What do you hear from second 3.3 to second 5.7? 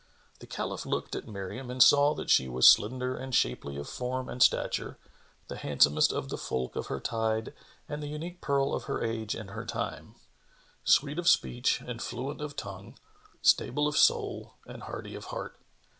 shapely of form and stature, the